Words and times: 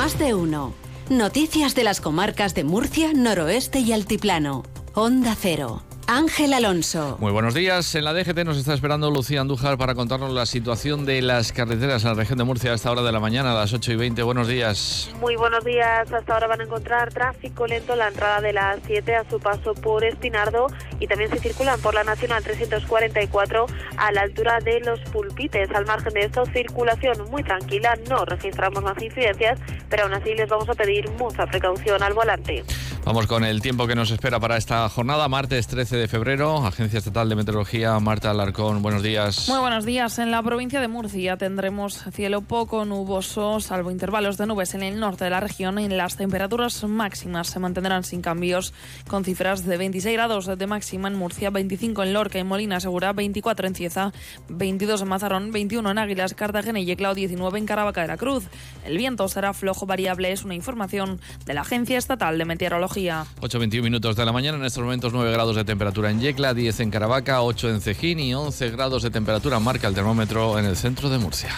Más 0.00 0.18
de 0.18 0.32
uno. 0.32 0.72
Noticias 1.10 1.74
de 1.74 1.84
las 1.84 2.00
comarcas 2.00 2.54
de 2.54 2.64
Murcia, 2.64 3.12
Noroeste 3.12 3.80
y 3.80 3.92
Altiplano. 3.92 4.62
Onda 4.94 5.36
Cero. 5.38 5.82
Ángel 6.06 6.54
Alonso. 6.54 7.18
Muy 7.20 7.30
buenos 7.30 7.52
días. 7.52 7.94
En 7.94 8.04
la 8.04 8.14
DGT 8.14 8.44
nos 8.46 8.56
está 8.56 8.72
esperando 8.72 9.10
Lucía 9.10 9.42
Andújar 9.42 9.76
para 9.76 9.94
contarnos 9.94 10.32
la 10.32 10.46
situación 10.46 11.04
de 11.04 11.20
las 11.20 11.52
carreteras 11.52 12.02
en 12.02 12.08
la 12.08 12.14
región 12.14 12.38
de 12.38 12.44
Murcia 12.44 12.72
a 12.72 12.74
esta 12.76 12.90
hora 12.90 13.02
de 13.02 13.12
la 13.12 13.20
mañana, 13.20 13.52
a 13.52 13.54
las 13.54 13.74
8 13.74 13.92
y 13.92 13.96
20. 13.96 14.22
Buenos 14.22 14.48
días. 14.48 15.10
Muy 15.20 15.36
buenos 15.36 15.64
días. 15.64 16.10
Hasta 16.10 16.32
ahora 16.32 16.46
van 16.46 16.62
a 16.62 16.64
encontrar 16.64 17.12
tráfico 17.12 17.66
lento 17.66 17.92
en 17.92 17.98
la 17.98 18.08
entrada 18.08 18.40
de 18.40 18.54
las 18.54 18.80
7 18.86 19.14
a 19.14 19.28
su 19.28 19.38
paso 19.38 19.74
por 19.74 20.02
Espinardo 20.02 20.68
y 21.00 21.06
también 21.06 21.30
se 21.30 21.38
circulan 21.38 21.80
por 21.80 21.94
la 21.94 22.04
Nacional 22.04 22.44
344 22.44 23.66
a 23.96 24.12
la 24.12 24.20
altura 24.20 24.58
de 24.60 24.80
los 24.80 25.00
Pulpites. 25.10 25.70
Al 25.74 25.86
margen 25.86 26.12
de 26.12 26.20
esto, 26.20 26.44
circulación 26.52 27.30
muy 27.30 27.42
tranquila. 27.42 27.98
No 28.08 28.24
registramos 28.26 28.82
más 28.82 29.02
incidencias, 29.02 29.58
pero 29.88 30.04
aún 30.04 30.14
así 30.14 30.34
les 30.34 30.48
vamos 30.48 30.68
a 30.68 30.74
pedir 30.74 31.10
mucha 31.12 31.46
precaución 31.46 32.02
al 32.02 32.12
volante. 32.12 32.62
Vamos 33.02 33.26
con 33.26 33.44
el 33.44 33.62
tiempo 33.62 33.86
que 33.86 33.94
nos 33.94 34.10
espera 34.10 34.38
para 34.38 34.58
esta 34.58 34.86
jornada, 34.90 35.26
martes 35.26 35.66
13 35.68 35.96
de 35.96 36.06
febrero. 36.06 36.66
Agencia 36.66 36.98
Estatal 36.98 37.30
de 37.30 37.34
Meteorología, 37.34 37.98
Marta 37.98 38.30
Alarcón, 38.30 38.82
buenos 38.82 39.02
días. 39.02 39.48
Muy 39.48 39.58
buenos 39.58 39.86
días. 39.86 40.18
En 40.18 40.30
la 40.30 40.42
provincia 40.42 40.82
de 40.82 40.88
Murcia 40.88 41.38
tendremos 41.38 42.04
cielo 42.12 42.42
poco 42.42 42.84
nuboso, 42.84 43.58
salvo 43.60 43.90
intervalos 43.90 44.36
de 44.36 44.46
nubes 44.46 44.74
en 44.74 44.82
el 44.82 45.00
norte 45.00 45.24
de 45.24 45.30
la 45.30 45.40
región. 45.40 45.78
En 45.78 45.96
las 45.96 46.16
temperaturas 46.16 46.84
máximas 46.84 47.48
se 47.48 47.58
mantendrán 47.58 48.04
sin 48.04 48.20
cambios, 48.20 48.74
con 49.08 49.24
cifras 49.24 49.64
de 49.64 49.78
26 49.78 50.14
grados 50.14 50.46
de 50.46 50.66
máxima 50.66 50.89
en 50.92 51.14
Murcia, 51.14 51.50
25 51.50 52.02
en 52.02 52.12
Lorca 52.12 52.38
y 52.38 52.44
Molina 52.44 52.80
Segura, 52.80 53.12
24 53.12 53.66
en 53.66 53.74
Cieza, 53.74 54.12
22 54.48 55.02
en 55.02 55.08
Mazarrón, 55.08 55.52
21 55.52 55.90
en 55.90 55.98
Águilas, 55.98 56.34
Cartagena 56.34 56.80
y 56.80 56.84
Yeclao, 56.84 57.14
19 57.14 57.58
en 57.58 57.66
Caravaca 57.66 58.02
de 58.02 58.08
la 58.08 58.16
Cruz. 58.16 58.44
El 58.84 58.96
viento 58.96 59.28
será 59.28 59.52
flojo 59.52 59.86
variable, 59.86 60.32
es 60.32 60.44
una 60.44 60.54
información 60.54 61.20
de 61.46 61.54
la 61.54 61.62
Agencia 61.62 61.98
Estatal 61.98 62.38
de 62.38 62.44
Meteorología. 62.44 63.24
8.21 63.40 63.82
minutos 63.82 64.16
de 64.16 64.24
la 64.24 64.32
mañana, 64.32 64.58
en 64.58 64.64
estos 64.64 64.82
momentos 64.82 65.12
9 65.12 65.32
grados 65.32 65.56
de 65.56 65.64
temperatura 65.64 66.10
en 66.10 66.20
Yecla, 66.20 66.54
10 66.54 66.80
en 66.80 66.90
Caravaca, 66.90 67.42
8 67.42 67.70
en 67.70 67.80
Cejín 67.80 68.18
y 68.18 68.34
11 68.34 68.70
grados 68.70 69.02
de 69.02 69.10
temperatura 69.10 69.60
marca 69.60 69.88
el 69.88 69.94
termómetro 69.94 70.58
en 70.58 70.64
el 70.64 70.76
centro 70.76 71.08
de 71.08 71.18
Murcia. 71.18 71.50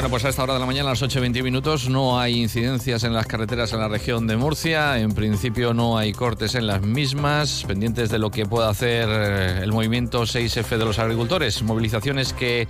Bueno, 0.00 0.12
pues 0.12 0.24
a 0.24 0.30
esta 0.30 0.44
hora 0.44 0.54
de 0.54 0.60
la 0.60 0.64
mañana, 0.64 0.88
a 0.88 0.92
las 0.92 1.02
8.20 1.02 1.42
minutos, 1.42 1.90
no 1.90 2.18
hay 2.18 2.40
incidencias 2.40 3.04
en 3.04 3.12
las 3.12 3.26
carreteras 3.26 3.74
en 3.74 3.80
la 3.80 3.88
región 3.88 4.26
de 4.26 4.34
Murcia. 4.34 4.98
En 4.98 5.12
principio 5.12 5.74
no 5.74 5.98
hay 5.98 6.14
cortes 6.14 6.54
en 6.54 6.66
las 6.66 6.80
mismas, 6.80 7.64
pendientes 7.68 8.08
de 8.08 8.18
lo 8.18 8.30
que 8.30 8.46
pueda 8.46 8.70
hacer 8.70 9.10
eh, 9.10 9.60
el 9.62 9.72
movimiento 9.72 10.22
6F 10.22 10.78
de 10.78 10.84
los 10.86 10.98
agricultores. 10.98 11.62
Movilizaciones 11.62 12.32
que 12.32 12.66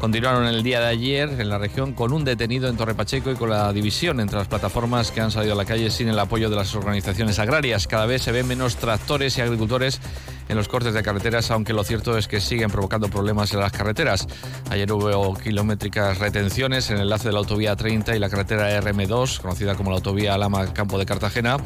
continuaron 0.00 0.46
el 0.46 0.62
día 0.62 0.80
de 0.80 0.86
ayer 0.86 1.28
en 1.38 1.50
la 1.50 1.58
región 1.58 1.92
con 1.92 2.10
un 2.10 2.24
detenido 2.24 2.70
en 2.70 2.76
Torre 2.78 2.94
Pacheco 2.94 3.30
y 3.30 3.34
con 3.34 3.50
la 3.50 3.70
división 3.74 4.18
entre 4.18 4.38
las 4.38 4.48
plataformas 4.48 5.10
que 5.10 5.20
han 5.20 5.30
salido 5.30 5.52
a 5.52 5.56
la 5.56 5.66
calle 5.66 5.90
sin 5.90 6.08
el 6.08 6.18
apoyo 6.18 6.48
de 6.48 6.56
las 6.56 6.74
organizaciones 6.74 7.38
agrarias. 7.38 7.86
Cada 7.86 8.06
vez 8.06 8.22
se 8.22 8.32
ven 8.32 8.48
menos 8.48 8.76
tractores 8.76 9.36
y 9.36 9.42
agricultores 9.42 10.00
en 10.48 10.56
los 10.56 10.68
cortes 10.68 10.94
de 10.94 11.02
carreteras, 11.02 11.50
aunque 11.50 11.72
lo 11.72 11.84
cierto 11.84 12.16
es 12.18 12.28
que 12.28 12.40
siguen 12.40 12.70
provocando 12.70 13.08
problemas 13.08 13.52
en 13.52 13.60
las 13.60 13.72
carreteras. 13.72 14.26
Ayer 14.70 14.90
hubo 14.92 15.34
kilométricas 15.34 16.18
retenciones 16.18 16.90
en 16.90 16.96
el 16.96 17.02
enlace 17.02 17.28
de 17.28 17.32
la 17.32 17.40
autovía 17.40 17.76
30 17.76 18.16
y 18.16 18.18
la 18.18 18.28
carretera 18.28 18.80
RM2, 18.80 19.40
conocida 19.40 19.74
como 19.74 19.90
la 19.90 19.96
autovía 19.96 20.34
Alama 20.34 20.72
Campo 20.72 20.98
de 20.98 21.06
Cartagena. 21.06 21.56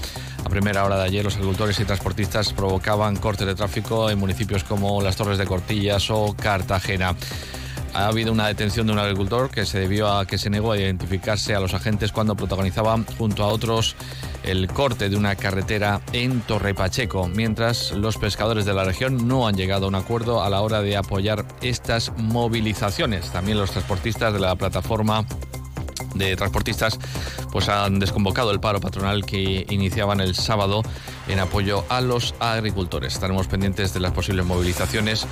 A 0.45 0.49
primera 0.49 0.85
hora 0.85 0.99
de 0.99 1.05
ayer 1.05 1.25
los 1.25 1.35
agricultores 1.37 1.79
y 1.81 1.85
transportistas 1.85 2.53
provocaban 2.53 3.17
cortes 3.17 3.47
de 3.47 3.55
tráfico 3.55 4.11
en 4.11 4.19
municipios 4.19 4.65
como 4.65 5.03
las 5.03 5.17
Torres 5.17 5.39
de 5.39 5.47
Cortillas 5.47 6.11
o 6.11 6.35
Cartagena 6.35 7.15
ha 7.97 8.09
habido 8.09 8.31
una 8.31 8.47
detención 8.47 8.87
de 8.87 8.93
un 8.93 8.99
agricultor 8.99 9.49
que 9.49 9.65
se 9.65 9.81
debió 9.81 10.13
a 10.13 10.27
que 10.27 10.37
se 10.37 10.51
negó 10.51 10.73
a 10.73 10.79
identificarse 10.79 11.55
a 11.55 11.61
los 11.61 11.73
agentes 11.73 12.13
cuando 12.13 12.37
protagonizaba 12.37 12.99
junto 13.17 13.43
a 13.43 13.47
otros 13.47 13.97
el 14.47 14.69
corte 14.69 15.09
de 15.09 15.17
una 15.17 15.35
carretera 15.35 16.01
en 16.13 16.41
Torre 16.41 16.75
Pacheco, 16.75 17.29
mientras 17.29 17.93
los 17.93 18.17
pescadores 18.17 18.65
de 18.65 18.73
la 18.73 18.85
región 18.85 19.29
no 19.29 19.47
han 19.47 19.57
llegado 19.57 19.87
a 19.87 19.89
un 19.89 19.95
acuerdo 19.97 20.43
a 20.43 20.49
la 20.49 20.63
hora 20.63 20.81
de 20.81 20.97
apoyar 20.97 21.45
estas 21.61 22.13
movilizaciones. 22.17 23.31
También 23.33 23.59
los 23.59 23.73
transportistas 23.73 24.33
de 24.33 24.41
la 24.41 24.55
plataforma 24.55 25.27
de 26.15 26.37
transportistas 26.37 26.99
pues 27.51 27.69
han 27.69 27.99
desconvocado 27.99 28.51
el 28.51 28.61
paro 28.61 28.81
patronal 28.81 29.25
que 29.25 29.67
iniciaban 29.69 30.21
el 30.21 30.35
sábado 30.35 30.83
en 31.29 31.39
apoyo 31.39 31.85
a 31.89 32.01
los 32.01 32.35
agricultores. 32.41 33.15
Estaremos 33.15 33.49
pendientes 33.49 33.93
de 33.95 34.01
las 34.01 34.13
posibles 34.13 34.45
movilizaciones 34.45 35.27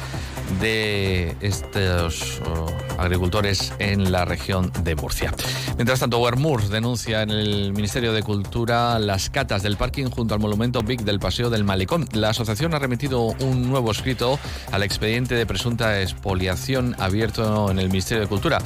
de 0.60 1.36
estos 1.40 2.40
oh, 2.46 2.66
agricultores 2.98 3.72
en 3.78 4.12
la 4.12 4.24
región 4.24 4.72
de 4.82 4.94
Murcia. 4.94 5.32
Mientras 5.76 6.00
tanto, 6.00 6.18
Wermur 6.18 6.68
denuncia 6.68 7.22
en 7.22 7.30
el 7.30 7.72
Ministerio 7.72 8.12
de 8.12 8.22
Cultura 8.22 8.98
las 8.98 9.30
catas 9.30 9.62
del 9.62 9.76
parking 9.76 10.06
junto 10.06 10.34
al 10.34 10.40
monumento 10.40 10.82
Big 10.82 11.02
del 11.02 11.18
Paseo 11.18 11.50
del 11.50 11.64
Malecón. 11.64 12.06
La 12.12 12.30
asociación 12.30 12.74
ha 12.74 12.78
remitido 12.78 13.20
un 13.22 13.68
nuevo 13.68 13.90
escrito 13.90 14.38
al 14.72 14.82
expediente 14.82 15.34
de 15.34 15.46
presunta 15.46 16.00
expoliación 16.00 16.94
abierto 16.98 17.70
en 17.70 17.78
el 17.78 17.88
Ministerio 17.88 18.22
de 18.22 18.28
Cultura 18.28 18.58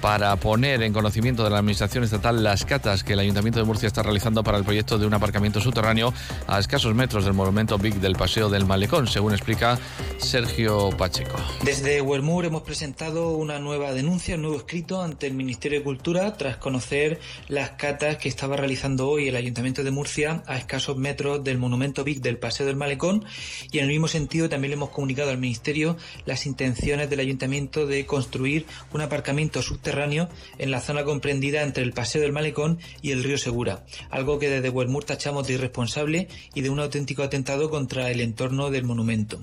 para 0.00 0.34
poner 0.34 0.82
en 0.82 0.92
conocimiento 0.92 1.44
de 1.44 1.50
la 1.50 1.58
Administración 1.58 2.02
Estatal 2.02 2.42
las 2.42 2.64
catas 2.64 2.81
que 2.82 3.12
el 3.12 3.20
Ayuntamiento 3.20 3.60
de 3.60 3.64
Murcia 3.64 3.86
está 3.86 4.02
realizando 4.02 4.42
para 4.42 4.58
el 4.58 4.64
proyecto 4.64 4.98
de 4.98 5.06
un 5.06 5.14
aparcamiento 5.14 5.60
subterráneo 5.60 6.12
a 6.48 6.58
escasos 6.58 6.92
metros 6.96 7.24
del 7.24 7.32
monumento 7.32 7.78
Big 7.78 7.94
del 8.00 8.16
Paseo 8.16 8.50
del 8.50 8.66
Malecón, 8.66 9.06
según 9.06 9.34
explica 9.34 9.78
Sergio 10.18 10.90
Pacheco. 10.90 11.36
Desde 11.62 12.00
Huermur 12.00 12.44
hemos 12.44 12.62
presentado 12.62 13.36
una 13.36 13.60
nueva 13.60 13.92
denuncia, 13.92 14.34
un 14.34 14.42
nuevo 14.42 14.56
escrito 14.56 15.00
ante 15.00 15.28
el 15.28 15.34
Ministerio 15.34 15.78
de 15.78 15.84
Cultura 15.84 16.36
tras 16.36 16.56
conocer 16.56 17.20
las 17.46 17.70
catas 17.70 18.16
que 18.16 18.28
estaba 18.28 18.56
realizando 18.56 19.08
hoy 19.08 19.28
el 19.28 19.36
Ayuntamiento 19.36 19.84
de 19.84 19.92
Murcia 19.92 20.42
a 20.48 20.56
escasos 20.56 20.96
metros 20.96 21.44
del 21.44 21.58
monumento 21.58 22.02
Big 22.02 22.20
del 22.20 22.38
Paseo 22.38 22.66
del 22.66 22.74
Malecón 22.74 23.24
y 23.70 23.78
en 23.78 23.84
el 23.84 23.90
mismo 23.90 24.08
sentido 24.08 24.48
también 24.48 24.70
le 24.70 24.74
hemos 24.76 24.90
comunicado 24.90 25.30
al 25.30 25.38
Ministerio 25.38 25.96
las 26.26 26.46
intenciones 26.46 27.08
del 27.08 27.20
Ayuntamiento 27.20 27.86
de 27.86 28.06
construir 28.06 28.66
un 28.92 29.02
aparcamiento 29.02 29.62
subterráneo 29.62 30.28
en 30.58 30.72
la 30.72 30.80
zona 30.80 31.04
comprendida 31.04 31.62
entre 31.62 31.84
el 31.84 31.92
Paseo 31.92 32.20
del 32.22 32.32
Malecón 32.32 32.71
y 33.00 33.10
el 33.12 33.24
río 33.24 33.38
Segura, 33.38 33.84
algo 34.10 34.38
que 34.38 34.48
desde 34.48 34.70
Huelmur 34.70 35.04
tachamos 35.04 35.46
de 35.46 35.54
irresponsable 35.54 36.28
y 36.54 36.60
de 36.60 36.70
un 36.70 36.80
auténtico 36.80 37.22
atentado 37.22 37.70
contra 37.70 38.10
el 38.10 38.20
entorno 38.20 38.70
del 38.70 38.84
monumento. 38.84 39.40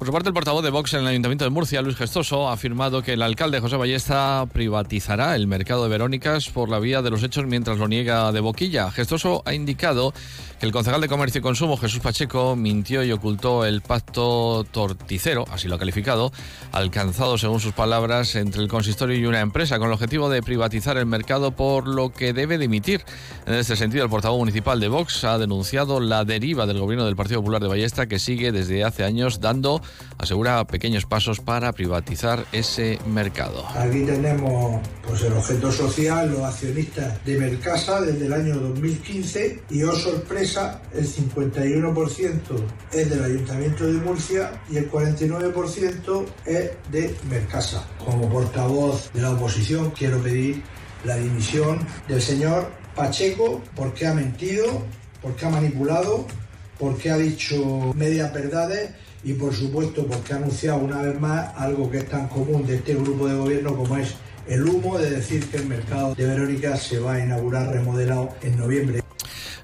Por 0.00 0.06
su 0.06 0.14
parte, 0.14 0.30
el 0.30 0.34
portavoz 0.34 0.64
de 0.64 0.70
Vox 0.70 0.94
en 0.94 1.00
el 1.00 1.08
Ayuntamiento 1.08 1.44
de 1.44 1.50
Murcia, 1.50 1.82
Luis 1.82 1.94
Gestoso, 1.94 2.48
ha 2.48 2.54
afirmado 2.54 3.02
que 3.02 3.12
el 3.12 3.20
alcalde 3.20 3.60
José 3.60 3.76
Ballesta 3.76 4.46
privatizará 4.50 5.36
el 5.36 5.46
mercado 5.46 5.82
de 5.82 5.90
Verónicas 5.90 6.48
por 6.48 6.70
la 6.70 6.78
vía 6.78 7.02
de 7.02 7.10
los 7.10 7.22
hechos 7.22 7.44
mientras 7.44 7.76
lo 7.76 7.86
niega 7.86 8.32
de 8.32 8.40
boquilla. 8.40 8.90
Gestoso 8.92 9.42
ha 9.44 9.52
indicado 9.52 10.14
que 10.58 10.64
el 10.64 10.72
concejal 10.72 11.02
de 11.02 11.08
Comercio 11.08 11.40
y 11.40 11.42
Consumo, 11.42 11.76
Jesús 11.76 12.00
Pacheco, 12.00 12.56
mintió 12.56 13.04
y 13.04 13.12
ocultó 13.12 13.66
el 13.66 13.82
pacto 13.82 14.64
torticero, 14.70 15.44
así 15.50 15.68
lo 15.68 15.74
ha 15.74 15.78
calificado, 15.78 16.32
alcanzado, 16.72 17.36
según 17.36 17.60
sus 17.60 17.74
palabras, 17.74 18.36
entre 18.36 18.62
el 18.62 18.68
consistorio 18.68 19.18
y 19.18 19.26
una 19.26 19.40
empresa, 19.40 19.78
con 19.78 19.88
el 19.88 19.94
objetivo 19.94 20.30
de 20.30 20.42
privatizar 20.42 20.96
el 20.96 21.06
mercado 21.06 21.52
por 21.52 21.86
lo 21.86 22.10
que 22.10 22.32
debe 22.32 22.56
dimitir. 22.56 23.02
En 23.46 23.54
este 23.54 23.76
sentido, 23.76 24.04
el 24.04 24.10
portavoz 24.10 24.38
municipal 24.38 24.80
de 24.80 24.88
Vox 24.88 25.24
ha 25.24 25.36
denunciado 25.36 26.00
la 26.00 26.24
deriva 26.24 26.64
del 26.64 26.78
gobierno 26.78 27.04
del 27.04 27.16
Partido 27.16 27.40
Popular 27.40 27.60
de 27.60 27.68
Ballesta, 27.68 28.06
que 28.06 28.18
sigue 28.18 28.50
desde 28.50 28.84
hace 28.84 29.04
años 29.04 29.40
dando, 29.40 29.82
asegura, 30.18 30.66
pequeños 30.66 31.06
pasos 31.06 31.40
para 31.40 31.72
privatizar 31.72 32.44
ese 32.52 32.98
mercado. 33.06 33.66
Aquí 33.68 34.04
tenemos 34.04 34.80
pues, 35.06 35.22
el 35.22 35.32
objeto 35.32 35.72
social, 35.72 36.30
los 36.30 36.40
accionistas 36.40 37.24
de 37.24 37.38
Mercasa 37.38 38.00
desde 38.02 38.26
el 38.26 38.32
año 38.32 38.56
2015 38.56 39.62
y, 39.70 39.82
oh 39.82 39.92
sorpresa, 39.92 40.82
el 40.92 41.06
51% 41.06 42.40
es 42.92 43.10
del 43.10 43.24
Ayuntamiento 43.24 43.86
de 43.86 43.92
Murcia 43.94 44.52
y 44.70 44.76
el 44.76 44.90
49% 44.90 46.24
es 46.44 46.70
de 46.90 47.16
Mercasa. 47.28 47.86
Como 48.04 48.28
portavoz 48.28 49.12
de 49.12 49.22
la 49.22 49.30
oposición 49.30 49.90
quiero 49.90 50.22
pedir 50.22 50.62
la 51.04 51.16
dimisión 51.16 51.78
del 52.08 52.20
señor 52.20 52.70
Pacheco 52.94 53.62
porque 53.74 54.06
ha 54.06 54.12
mentido, 54.12 54.82
porque 55.22 55.46
ha 55.46 55.48
manipulado, 55.50 56.26
porque 56.78 57.10
ha 57.10 57.16
dicho 57.16 57.92
medias 57.94 58.32
verdades 58.32 58.90
y 59.22 59.34
por 59.34 59.54
supuesto 59.54 60.06
porque 60.06 60.32
ha 60.32 60.36
anunciado 60.36 60.78
una 60.78 61.02
vez 61.02 61.20
más 61.20 61.50
algo 61.56 61.90
que 61.90 61.98
es 61.98 62.08
tan 62.08 62.28
común 62.28 62.66
de 62.66 62.76
este 62.76 62.94
grupo 62.94 63.28
de 63.28 63.34
gobierno 63.34 63.76
como 63.76 63.96
es 63.96 64.14
el 64.48 64.64
humo 64.66 64.98
de 64.98 65.10
decir 65.10 65.44
que 65.46 65.58
el 65.58 65.66
mercado 65.66 66.14
de 66.14 66.26
Verónica 66.26 66.76
se 66.76 66.98
va 66.98 67.14
a 67.14 67.24
inaugurar 67.24 67.72
remodelado 67.72 68.30
en 68.42 68.56
noviembre. 68.56 69.00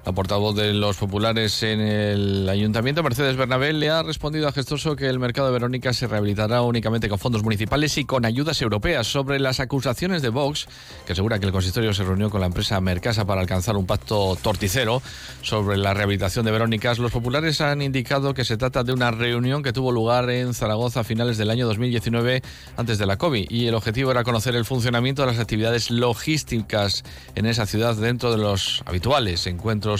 La 0.07 0.13
portavoz 0.13 0.55
de 0.55 0.73
los 0.73 0.95
populares 0.95 1.63
en 1.63 1.81
el 1.81 2.47
ayuntamiento, 2.47 3.03
Mercedes 3.03 3.35
Bernabé, 3.35 3.73
le 3.73 3.89
ha 3.89 4.03
respondido 4.03 4.47
a 4.47 4.53
Gestoso 4.53 4.95
que 4.95 5.09
el 5.09 5.19
mercado 5.19 5.49
de 5.49 5.53
Verónica 5.53 5.91
se 5.91 6.07
rehabilitará 6.07 6.61
únicamente 6.61 7.09
con 7.09 7.19
fondos 7.19 7.43
municipales 7.43 7.97
y 7.97 8.05
con 8.05 8.23
ayudas 8.23 8.61
europeas. 8.61 9.05
Sobre 9.05 9.37
las 9.37 9.59
acusaciones 9.59 10.21
de 10.21 10.29
Vox, 10.29 10.69
que 11.05 11.11
asegura 11.11 11.39
que 11.39 11.45
el 11.45 11.51
consistorio 11.51 11.93
se 11.93 12.05
reunió 12.05 12.29
con 12.29 12.39
la 12.39 12.47
empresa 12.47 12.79
Mercasa 12.79 13.25
para 13.25 13.41
alcanzar 13.41 13.75
un 13.75 13.85
pacto 13.85 14.37
torticero 14.41 15.01
sobre 15.41 15.75
la 15.75 15.93
rehabilitación 15.93 16.45
de 16.45 16.51
Verónicas, 16.51 16.99
los 16.99 17.11
populares 17.11 17.59
han 17.59 17.81
indicado 17.81 18.33
que 18.33 18.45
se 18.45 18.55
trata 18.55 18.85
de 18.85 18.93
una 18.93 19.11
reunión 19.11 19.61
que 19.61 19.73
tuvo 19.73 19.91
lugar 19.91 20.29
en 20.29 20.53
Zaragoza 20.53 21.01
a 21.01 21.03
finales 21.03 21.37
del 21.37 21.49
año 21.49 21.67
2019, 21.67 22.43
antes 22.77 22.97
de 22.97 23.05
la 23.05 23.17
COVID, 23.17 23.51
y 23.51 23.67
el 23.67 23.75
objetivo 23.75 24.11
era 24.11 24.23
conocer 24.23 24.55
el 24.55 24.63
funcionamiento 24.63 25.23
de 25.23 25.33
las 25.33 25.39
actividades 25.39 25.91
logísticas 25.91 27.03
en 27.35 27.45
esa 27.45 27.65
ciudad 27.65 27.93
dentro 27.97 28.31
de 28.31 28.37
los 28.37 28.83
habituales 28.85 29.47
encuentros 29.47 29.96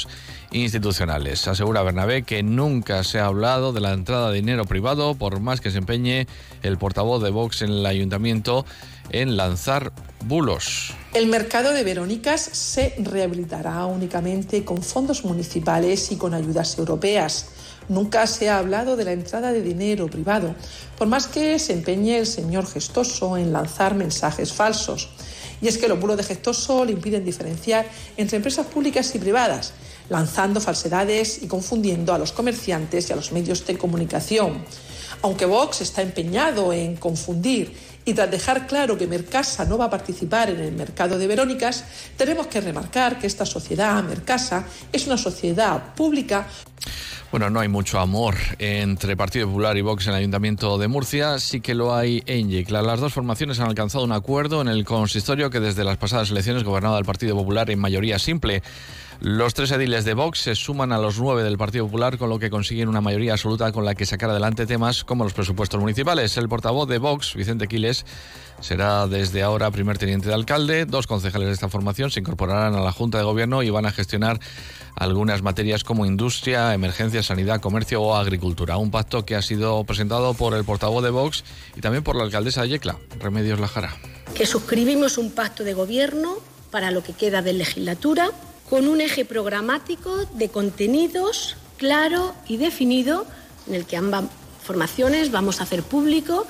institucionales. 0.51 1.47
Asegura 1.47 1.81
Bernabé 1.83 2.23
que 2.23 2.43
nunca 2.43 3.03
se 3.03 3.19
ha 3.19 3.25
hablado 3.25 3.73
de 3.73 3.81
la 3.81 3.93
entrada 3.93 4.29
de 4.29 4.35
dinero 4.35 4.65
privado, 4.65 5.15
por 5.15 5.39
más 5.39 5.61
que 5.61 5.71
se 5.71 5.77
empeñe 5.77 6.27
el 6.61 6.77
portavoz 6.77 7.23
de 7.23 7.29
Vox 7.29 7.61
en 7.61 7.71
el 7.71 7.85
ayuntamiento 7.85 8.65
en 9.11 9.37
lanzar 9.37 9.93
bulos. 10.25 10.93
El 11.13 11.27
mercado 11.27 11.71
de 11.71 11.83
Verónicas 11.83 12.41
se 12.41 12.93
rehabilitará 12.99 13.85
únicamente 13.85 14.65
con 14.65 14.83
fondos 14.83 15.23
municipales 15.23 16.11
y 16.11 16.17
con 16.17 16.33
ayudas 16.33 16.77
europeas. 16.77 17.49
Nunca 17.89 18.27
se 18.27 18.49
ha 18.49 18.57
hablado 18.57 18.97
de 18.97 19.05
la 19.05 19.13
entrada 19.13 19.53
de 19.53 19.61
dinero 19.61 20.07
privado, 20.07 20.55
por 20.97 21.07
más 21.07 21.27
que 21.27 21.57
se 21.57 21.73
empeñe 21.73 22.17
el 22.17 22.27
señor 22.27 22.67
gestoso 22.67 23.37
en 23.37 23.53
lanzar 23.53 23.95
mensajes 23.95 24.51
falsos. 24.51 25.09
Y 25.61 25.67
es 25.67 25.77
que 25.77 25.87
los 25.87 25.99
bulos 25.99 26.17
de 26.17 26.23
gestoso 26.23 26.85
le 26.85 26.91
impiden 26.91 27.25
diferenciar 27.25 27.85
entre 28.15 28.37
empresas 28.37 28.65
públicas 28.67 29.13
y 29.15 29.19
privadas, 29.19 29.73
lanzando 30.09 30.61
falsedades 30.61 31.41
y 31.43 31.47
confundiendo 31.47 32.13
a 32.13 32.17
los 32.17 32.31
comerciantes 32.31 33.09
y 33.09 33.13
a 33.13 33.15
los 33.15 33.31
medios 33.31 33.65
de 33.65 33.77
comunicación. 33.77 34.63
Aunque 35.21 35.45
Vox 35.45 35.81
está 35.81 36.01
empeñado 36.01 36.71
en 36.73 36.95
confundir 36.95 37.73
y 38.05 38.13
tras 38.13 38.31
dejar 38.31 38.67
claro 38.67 38.97
que 38.97 39.07
Mercasa 39.07 39.65
no 39.65 39.77
va 39.77 39.85
a 39.85 39.89
participar 39.89 40.49
en 40.49 40.59
el 40.59 40.71
mercado 40.71 41.17
de 41.17 41.27
Verónicas, 41.27 41.83
tenemos 42.15 42.47
que 42.47 42.61
remarcar 42.61 43.19
que 43.19 43.27
esta 43.27 43.45
sociedad, 43.45 44.01
Mercasa, 44.03 44.65
es 44.93 45.07
una 45.07 45.17
sociedad 45.17 45.93
pública 45.95 46.47
bueno, 47.31 47.49
no 47.49 47.59
hay 47.59 47.67
mucho 47.67 47.99
amor 47.99 48.35
entre 48.59 49.17
Partido 49.17 49.47
Popular 49.47 49.75
y 49.77 49.81
Vox 49.81 50.07
en 50.07 50.13
el 50.13 50.19
Ayuntamiento 50.19 50.77
de 50.77 50.87
Murcia, 50.87 51.39
sí 51.39 51.59
que 51.59 51.75
lo 51.75 51.93
hay 51.93 52.23
en 52.25 52.49
Yecla. 52.49 52.81
Las 52.81 52.99
dos 52.99 53.13
formaciones 53.13 53.59
han 53.59 53.67
alcanzado 53.67 54.05
un 54.05 54.13
acuerdo 54.13 54.61
en 54.61 54.69
el 54.69 54.85
consistorio 54.85 55.49
que 55.49 55.59
desde 55.59 55.83
las 55.83 55.97
pasadas 55.97 56.31
elecciones 56.31 56.63
gobernaba 56.63 56.97
el 56.97 57.05
Partido 57.05 57.35
Popular 57.35 57.69
en 57.69 57.79
mayoría 57.79 58.17
simple. 58.17 58.63
Los 59.19 59.55
tres 59.55 59.71
ediles 59.71 60.05
de 60.05 60.13
Vox 60.13 60.41
se 60.41 60.53
suman 60.53 60.91
a 60.91 60.99
los 60.99 61.19
nueve 61.19 61.43
del 61.43 61.57
Partido 61.57 61.85
Popular, 61.85 62.19
con 62.19 62.29
lo 62.29 62.37
que 62.37 62.51
consiguen 62.51 62.87
una 62.87 63.01
mayoría 63.01 63.33
absoluta 63.33 63.71
con 63.71 63.83
la 63.83 63.95
que 63.95 64.05
sacar 64.05 64.29
adelante 64.29 64.67
temas 64.67 65.03
como 65.03 65.23
los 65.23 65.33
presupuestos 65.33 65.79
municipales. 65.79 66.37
El 66.37 66.47
portavoz 66.47 66.87
de 66.87 66.99
Vox, 66.99 67.33
Vicente 67.33 67.67
Quiles, 67.67 68.05
será 68.59 69.07
desde 69.07 69.41
ahora 69.41 69.71
primer 69.71 69.97
teniente 69.97 70.27
de 70.27 70.35
alcalde. 70.35 70.85
Dos 70.85 71.07
concejales 71.07 71.47
de 71.47 71.53
esta 71.55 71.67
formación 71.67 72.11
se 72.11 72.19
incorporarán 72.19 72.75
a 72.75 72.81
la 72.81 72.91
Junta 72.91 73.17
de 73.17 73.23
Gobierno 73.23 73.63
y 73.63 73.71
van 73.71 73.87
a 73.87 73.91
gestionar 73.91 74.39
algunas 74.95 75.41
materias 75.41 75.83
como 75.83 76.05
industria, 76.05 76.75
emergencia, 76.75 77.16
sanidad, 77.23 77.61
comercio 77.61 78.01
o 78.01 78.15
agricultura. 78.15 78.77
Un 78.77 78.91
pacto 78.91 79.25
que 79.25 79.35
ha 79.35 79.41
sido 79.41 79.83
presentado 79.83 80.33
por 80.33 80.53
el 80.53 80.63
portavoz 80.63 81.03
de 81.03 81.09
Vox 81.09 81.43
y 81.75 81.81
también 81.81 82.03
por 82.03 82.15
la 82.15 82.23
alcaldesa 82.23 82.63
de 82.63 82.69
Yecla, 82.69 82.97
Remedios 83.19 83.59
Lajara. 83.59 83.95
Que 84.33 84.45
suscribimos 84.45 85.17
un 85.17 85.31
pacto 85.31 85.63
de 85.63 85.73
gobierno 85.73 86.37
para 86.71 86.91
lo 86.91 87.03
que 87.03 87.13
queda 87.13 87.41
de 87.41 87.53
legislatura 87.53 88.31
con 88.69 88.87
un 88.87 89.01
eje 89.01 89.25
programático 89.25 90.25
de 90.33 90.49
contenidos 90.49 91.55
claro 91.77 92.33
y 92.47 92.57
definido 92.57 93.25
en 93.67 93.75
el 93.75 93.85
que 93.85 93.97
ambas 93.97 94.25
formaciones 94.63 95.31
vamos 95.31 95.59
a 95.59 95.63
hacer 95.63 95.83
público 95.83 96.45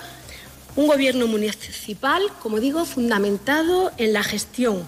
un 0.77 0.87
gobierno 0.87 1.25
municipal, 1.25 2.21
como 2.41 2.59
digo, 2.59 2.85
fundamentado 2.85 3.91
en 3.97 4.13
la 4.13 4.23
gestión, 4.23 4.87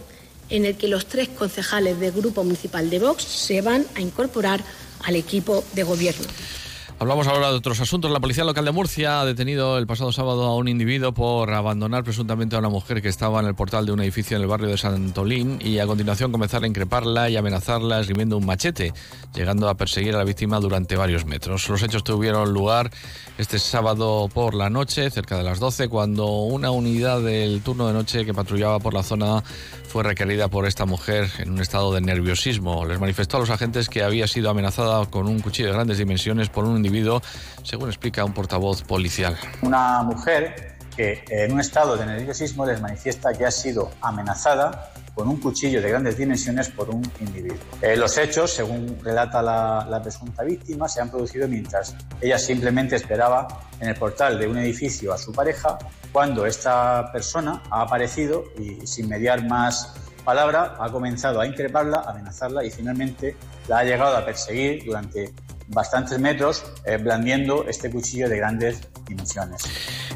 en 0.50 0.66
el 0.66 0.78
que 0.78 0.88
los 0.88 1.08
tres 1.08 1.30
concejales 1.30 2.00
del 2.00 2.12
Grupo 2.12 2.44
Municipal 2.44 2.92
de 2.92 3.00
Vox 3.00 3.24
se 3.24 3.62
van 3.62 3.86
a 3.96 4.02
incorporar 4.02 4.64
al 5.04 5.16
equipo 5.16 5.64
de 5.74 5.84
gobierno. 5.84 6.26
Hablamos 7.02 7.28
ahora 7.28 7.50
de 7.50 7.56
otros 7.56 7.80
asuntos. 7.80 8.12
La 8.12 8.20
Policía 8.20 8.44
Local 8.44 8.66
de 8.66 8.72
Murcia 8.72 9.22
ha 9.22 9.26
detenido 9.26 9.78
el 9.78 9.88
pasado 9.88 10.12
sábado 10.12 10.44
a 10.44 10.56
un 10.58 10.68
individuo 10.68 11.14
por 11.14 11.50
abandonar 11.54 12.04
presuntamente 12.04 12.58
a 12.58 12.60
una 12.60 12.68
mujer 12.68 13.02
que 13.02 13.08
estaba 13.08 13.40
en 13.40 13.46
el 13.46 13.56
portal 13.56 13.86
de 13.86 13.94
un 13.94 14.02
edificio 14.02 14.36
en 14.36 14.44
el 14.44 14.50
barrio 14.50 14.68
de 14.68 14.78
Santolín 14.78 15.60
y 15.62 15.80
a 15.80 15.88
continuación 15.88 16.34
comenzar 16.34 16.62
a 16.66 16.68
increparla 16.68 17.30
y 17.30 17.38
amenazarla 17.38 18.02
esgrimiendo 18.02 18.36
un 18.36 18.46
machete, 18.46 18.94
llegando 19.34 19.70
a 19.70 19.76
perseguir 19.76 20.14
a 20.14 20.18
la 20.18 20.26
víctima 20.26 20.60
durante 20.60 20.98
varios 20.98 21.26
metros. 21.26 21.70
Los 21.70 21.82
hechos 21.84 22.04
tuvieron 22.04 22.52
lugar 22.52 22.92
este 23.38 23.60
sábado 23.60 24.28
por 24.34 24.54
la 24.54 24.70
noche, 24.70 25.10
cerca 25.10 25.38
de 25.38 25.44
las 25.44 25.62
12, 25.62 25.88
cuando 25.88 26.28
una 26.28 26.72
unidad 26.72 27.22
del 27.22 27.62
turno 27.62 27.88
de 27.88 27.94
noche 27.94 28.26
que 28.26 28.34
patrullaba 28.34 28.80
por 28.80 28.94
la 28.94 29.04
zona 29.04 29.42
fue 29.88 30.04
requerida 30.04 30.50
por 30.50 30.68
esta 30.68 30.86
mujer 30.86 31.32
en 31.40 31.52
un 31.52 31.62
estado 31.62 31.94
de 31.94 32.02
nerviosismo. 32.02 32.86
Les 32.86 33.00
manifestó 33.00 33.38
a 33.38 33.40
los 33.40 33.50
agentes 33.50 33.88
que 33.88 34.04
había 34.04 34.28
sido 34.28 34.50
amenazada 34.50 35.06
con 35.06 35.28
un 35.28 35.40
cuchillo 35.40 35.70
de 35.70 35.74
grandes 35.74 35.98
dimensiones 35.98 36.50
por 36.50 36.66
un 36.66 36.76
individuo 36.76 36.89
según 37.64 37.90
explica 37.90 38.26
un 38.26 38.34
portavoz 38.34 38.84
policial. 38.84 39.38
Una 39.62 40.04
mujer 40.04 40.78
que 40.96 41.24
en 41.30 41.54
un 41.54 41.60
estado 41.60 41.96
de 41.96 42.06
nerviosismo 42.06 42.66
les 42.66 42.82
manifiesta 42.82 43.34
que 43.34 43.46
ha 43.46 43.52
sido 43.52 43.92
amenazada 44.02 44.92
con 45.16 45.28
un 45.28 45.38
cuchillo 45.38 45.82
de 45.82 45.90
grandes 45.90 46.18
dimensiones 46.18 46.70
por 46.70 46.90
un 46.90 47.02
individuo. 47.20 47.58
Eh, 47.82 47.96
los 47.96 48.18
hechos, 48.18 48.52
según 48.54 49.00
relata 49.04 49.42
la, 49.42 49.86
la, 49.90 50.02
presunta 50.02 50.44
víctima, 50.44 50.88
se 50.88 51.02
han 51.02 51.10
producido 51.10 51.48
mientras 51.48 51.96
ella 52.22 52.38
simplemente 52.38 52.96
esperaba 52.96 53.48
en 53.80 53.90
el 53.90 53.96
portal 53.96 54.40
de 54.40 54.48
un 54.48 54.58
edificio 54.58 55.14
a 55.14 55.18
su 55.18 55.32
pareja, 55.32 55.78
cuando 56.12 56.46
esta 56.46 57.12
persona 57.12 57.62
ha 57.70 57.82
aparecido 57.82 58.46
y 58.58 58.86
sin 58.88 59.10
mediar 59.10 59.46
más 59.48 59.94
palabra 60.24 60.76
ha 60.80 60.92
comenzado 60.92 61.40
a 61.42 61.48
increparla, 61.48 62.04
amenazarla 62.06 62.64
y 62.64 62.72
finalmente 62.72 63.36
la 63.68 63.80
ha 63.80 63.84
llegado 63.84 64.16
a 64.16 64.26
perseguir 64.26 64.86
durante 64.86 65.34
bastantes 65.70 66.20
metros 66.20 66.64
eh, 66.86 66.98
blandiendo 66.98 67.66
este 67.68 67.90
cuchillo 67.90 68.28
de 68.30 68.38
grandes 68.38 68.82
dimensiones. 69.08 69.62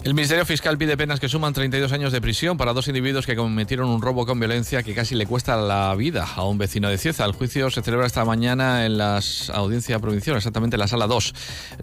El 0.03 0.13
Ministerio 0.13 0.45
Fiscal 0.45 0.77
pide 0.77 0.97
penas 0.97 1.19
que 1.19 1.29
suman 1.29 1.53
32 1.53 1.91
años 1.93 2.11
de 2.11 2.19
prisión 2.19 2.57
para 2.57 2.73
dos 2.73 2.87
individuos 2.87 3.25
que 3.25 3.35
cometieron 3.35 3.89
un 3.89 4.01
robo 4.01 4.25
con 4.25 4.39
violencia 4.39 4.83
que 4.83 4.93
casi 4.93 5.15
le 5.15 5.25
cuesta 5.25 5.55
la 5.55 5.95
vida 5.95 6.27
a 6.35 6.43
un 6.43 6.57
vecino 6.57 6.89
de 6.89 6.97
Cieza. 6.97 7.23
El 7.25 7.31
juicio 7.31 7.69
se 7.69 7.81
celebra 7.81 8.05
esta 8.05 8.25
mañana 8.25 8.85
en 8.85 8.97
la 8.97 9.21
audiencia 9.53 9.99
provincial, 9.99 10.35
exactamente 10.35 10.75
en 10.75 10.81
la 10.81 10.87
sala 10.87 11.07
2. 11.07 11.33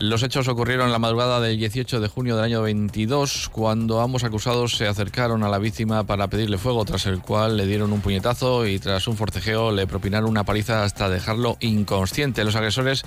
Los 0.01 0.23
hechos 0.23 0.49
ocurrieron 0.49 0.87
en 0.87 0.93
la 0.93 0.99
madrugada 0.99 1.41
del 1.41 1.57
18 1.57 2.01
de 2.01 2.09
junio 2.09 2.37
del 2.37 2.45
año 2.45 2.63
22, 2.63 3.49
cuando 3.51 4.01
ambos 4.01 4.25
acusados 4.25 4.77
se 4.77 4.87
acercaron 4.87 5.43
a 5.43 5.49
la 5.49 5.59
víctima 5.59 6.05
para 6.05 6.29
pedirle 6.29 6.59
fuego, 6.59 6.85
tras 6.85 7.07
el 7.07 7.21
cual 7.21 7.57
le 7.57 7.67
dieron 7.67 7.93
un 7.93 8.01
puñetazo 8.01 8.67
y 8.67 8.79
tras 8.79 9.09
un 9.09 9.17
forcejeo 9.17 9.73
le 9.73 9.87
propinaron 9.87 10.29
una 10.29 10.45
paliza 10.45 10.85
hasta 10.85 11.09
dejarlo 11.09 11.57
inconsciente. 11.61 12.45
Los 12.45 12.57
agresores 12.57 13.05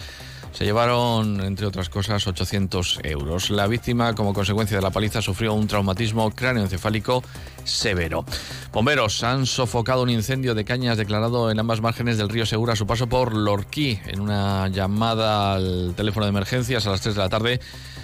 se 0.54 0.66
llevaron, 0.66 1.42
entre 1.42 1.66
otras 1.66 1.90
cosas, 1.90 2.26
800 2.28 3.00
euros. 3.04 3.50
La 3.50 3.68
víctima, 3.68 4.14
como 4.14 4.34
consecuencia 4.34 4.78
de 4.78 4.84
la 4.84 4.92
paliza, 4.92 5.22
sufrió 5.22 5.54
un 5.54 5.68
traumatismo 5.68 6.30
cráneoencefálico 6.32 7.24
severo. 7.64 8.24
Bomberos 8.72 9.24
han 9.24 9.46
sofocado 9.48 10.04
un 10.04 10.12
incendio 10.12 10.54
de 10.54 10.64
cañas 10.64 10.98
declarado 10.98 11.50
en 11.50 11.60
ambas 11.60 11.82
márgenes 11.82 12.18
del 12.18 12.30
río 12.30 12.46
Segura 12.46 12.74
a 12.74 12.76
su 12.76 12.86
paso 12.86 13.08
por 13.08 13.36
Lorquí. 13.36 14.00
En 14.06 14.20
una 14.20 14.68
llamada 14.68 15.56
al 15.56 15.94
teléfono 15.96 16.26
de 16.26 16.30
emergencias 16.30 16.86
a 16.86 16.92
las 16.92 17.02
3 17.02 17.16
de 17.16 17.22
la 17.22 17.30
tarde 17.30 17.60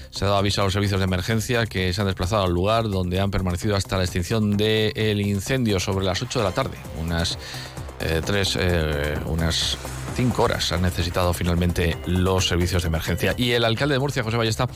se 0.10 0.26
ha 0.26 0.28
dado 0.28 0.40
aviso 0.40 0.62
a 0.62 0.64
los 0.64 0.74
servicios 0.74 1.00
de 1.00 1.04
emergencia 1.04 1.68
que 1.68 1.94
se 1.94 2.02
han 2.02 2.08
desplazado 2.08 2.44
al 2.44 2.52
lugar 2.52 2.90
donde 2.90 3.20
han 3.20 3.30
permanecido 3.30 3.76
hasta 3.76 3.98
la 3.98 4.04
extinción 4.04 4.58
del 4.58 5.22
incendio 5.22 5.80
sobre 5.80 6.04
las 6.04 6.22
8 6.22 6.40
de 6.40 6.46
la 6.46 6.52
tarde. 6.52 6.78
Unas 7.00 7.38
eh, 8.00 8.22
tres, 8.26 8.58
eh, 8.60 9.20
unas 9.26 9.78
cinco 10.20 10.44
horas 10.44 10.70
han 10.74 10.82
necesitado 10.82 11.34
finalmente 11.34 11.98
los 12.06 12.46
servicios 12.46 12.84
de 12.84 12.90
emergencia. 12.90 13.36
Y 13.38 13.52
el 13.52 13.64
alcalde 13.64 13.94
de 13.94 14.00
Murcia, 14.00 14.22
José 14.22 14.36
Ballesta, 14.36 14.68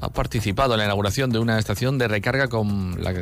ha 0.00 0.08
participado 0.08 0.74
en 0.74 0.78
la 0.78 0.84
inauguración 0.84 1.30
de 1.30 1.38
una 1.38 1.58
estación 1.58 1.98
de 1.98 2.08
recarga 2.08 2.48
con 2.48 3.02
la 3.02 3.12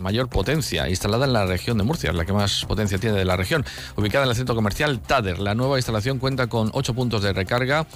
mayor 0.00 0.28
potencia 0.28 0.88
instalada 0.88 1.26
en 1.26 1.32
la 1.32 1.46
región 1.46 1.78
de 1.78 1.84
Murcia, 1.84 2.12
la 2.12 2.24
que 2.24 2.32
más 2.32 2.64
potencia 2.66 2.98
tiene 2.98 3.18
de 3.18 3.24
la 3.24 3.36
región, 3.36 3.64
ubicada 3.96 4.24
en 4.24 4.30
el 4.30 4.36
centro 4.36 4.54
comercial 4.54 5.00
Tader. 5.00 5.38
La 5.38 5.54
nueva 5.54 5.78
instalación 5.78 6.18
cuenta 6.18 6.46
con 6.48 6.70
ocho 6.74 6.94
puntos 6.94 7.22
de 7.22 7.32
recarga 7.32 7.86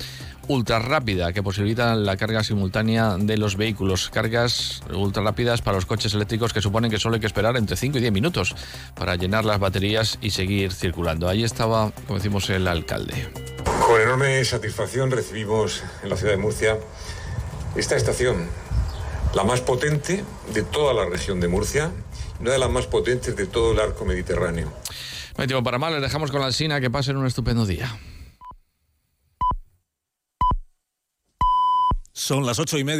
ultra 0.48 0.78
rápida 0.78 1.32
que 1.32 1.42
posibilitan 1.42 2.04
la 2.04 2.16
carga 2.16 2.44
simultánea 2.44 3.16
de 3.18 3.36
los 3.36 3.56
vehículos. 3.56 4.10
Cargas 4.10 4.82
ultra 4.92 5.22
rápidas 5.22 5.62
para 5.62 5.76
los 5.76 5.86
coches 5.86 6.14
eléctricos 6.14 6.52
que 6.52 6.60
suponen 6.60 6.90
que 6.90 6.98
solo 6.98 7.14
hay 7.14 7.20
que 7.20 7.26
esperar 7.26 7.56
entre 7.56 7.76
5 7.76 7.98
y 7.98 8.00
10 8.00 8.12
minutos 8.12 8.54
para 8.94 9.16
llenar 9.16 9.44
las 9.44 9.58
baterías 9.58 10.18
y 10.20 10.30
seguir 10.30 10.72
circulando. 10.72 11.28
Ahí 11.28 11.44
estaba, 11.44 11.92
como 12.06 12.18
decimos, 12.18 12.50
el 12.50 12.68
alcalde. 12.68 13.28
Con 13.86 14.00
enorme 14.00 14.44
satisfacción 14.44 15.10
recibimos 15.10 15.82
en 16.02 16.10
la 16.10 16.16
ciudad 16.16 16.32
de 16.32 16.38
Murcia 16.38 16.78
esta 17.76 17.96
estación, 17.96 18.48
la 19.34 19.42
más 19.42 19.60
potente 19.60 20.24
de 20.52 20.62
toda 20.62 20.94
la 20.94 21.06
región 21.06 21.40
de 21.40 21.48
Murcia, 21.48 21.90
una 22.38 22.52
de 22.52 22.58
las 22.58 22.70
más 22.70 22.86
potentes 22.86 23.34
de 23.34 23.46
todo 23.46 23.72
el 23.72 23.80
arco 23.80 24.04
mediterráneo. 24.04 24.72
No 25.36 25.42
hay 25.42 25.48
tiempo 25.48 25.64
para 25.64 25.78
más, 25.78 25.92
les 25.92 26.00
dejamos 26.00 26.30
con 26.30 26.40
la 26.40 26.52
Sina, 26.52 26.80
que 26.80 26.88
pasen 26.88 27.16
un 27.16 27.26
estupendo 27.26 27.66
día. 27.66 27.98
Son 32.12 32.46
las 32.46 32.60
ocho 32.60 32.78
y 32.78 32.84
media. 32.84 32.92